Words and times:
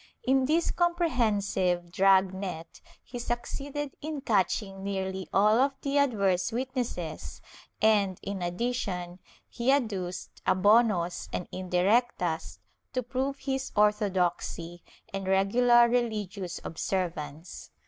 In 0.23 0.45
this 0.45 0.71
comprehensive 0.71 1.91
drag 1.91 2.33
net 2.33 2.81
he 3.03 3.19
succeeded 3.19 3.93
in 4.01 4.21
catching 4.21 4.81
nearly 4.83 5.29
all 5.31 5.59
of 5.59 5.75
the 5.83 5.99
adverse 5.99 6.51
witnesses 6.51 7.39
and, 7.83 8.17
in 8.23 8.41
addition, 8.41 9.19
he 9.47 9.71
adduced 9.71 10.41
abonos 10.47 11.29
and 11.31 11.47
indirectas 11.51 12.57
to 12.93 13.03
prove 13.03 13.37
his 13.41 13.71
orthodoxy 13.75 14.81
and 15.13 15.27
regular 15.27 15.87
religious 15.87 16.59
obser 16.65 17.07
vance. 17.13 17.69